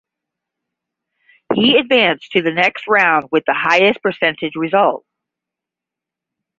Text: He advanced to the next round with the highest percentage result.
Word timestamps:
He 1.53 1.77
advanced 1.77 2.31
to 2.31 2.41
the 2.41 2.49
next 2.51 2.87
round 2.87 3.25
with 3.31 3.43
the 3.45 3.53
highest 3.53 4.01
percentage 4.01 4.55
result. 4.55 5.05